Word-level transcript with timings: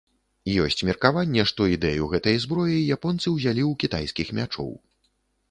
Ёсць 0.61 0.83
меркаванне, 0.87 1.45
што 1.51 1.67
ідэю 1.73 2.07
гэтай 2.15 2.41
зброі 2.47 2.79
японцы 2.97 3.27
ўзялі 3.35 3.63
ў 3.69 3.71
кітайскіх 3.85 4.35
мячоў. 4.41 4.75